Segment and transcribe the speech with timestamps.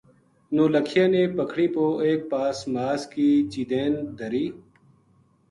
[0.55, 4.45] نولکھیا نے پکھنی پو ایک پاس ماس کی چیدین دھری